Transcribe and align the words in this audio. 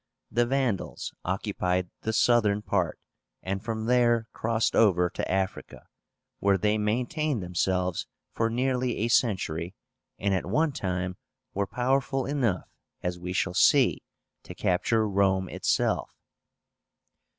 The 0.31 0.47
Vandals 0.47 1.13
occupied 1.23 1.91
the 2.01 2.11
southern 2.11 2.63
part, 2.63 2.97
and 3.43 3.63
from 3.63 3.85
there 3.85 4.25
crossed 4.33 4.75
over 4.75 5.11
to 5.11 5.31
Africa, 5.31 5.85
where 6.39 6.57
they 6.57 6.79
maintained 6.79 7.43
themselves 7.43 8.07
for 8.33 8.49
nearly 8.49 8.97
a 8.97 9.09
century, 9.09 9.75
and 10.17 10.33
at 10.33 10.47
one 10.47 10.71
time 10.71 11.17
were 11.53 11.67
powerful 11.67 12.25
enough, 12.25 12.67
as 13.03 13.19
we 13.19 13.31
shall 13.31 13.53
see, 13.53 14.01
to 14.41 14.55
capture 14.55 15.07
Rome 15.07 15.47
itself. 15.49 16.09